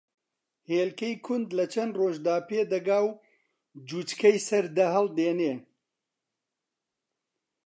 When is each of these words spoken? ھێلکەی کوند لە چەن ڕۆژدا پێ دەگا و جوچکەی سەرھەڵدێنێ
ھێلکەی 0.71 1.15
کوند 1.25 1.47
لە 1.57 1.65
چەن 1.73 1.89
ڕۆژدا 1.99 2.35
پێ 2.49 2.59
دەگا 2.73 2.99
و 3.07 3.17
جوچکەی 3.87 4.37
سەرھەڵدێنێ 4.47 5.53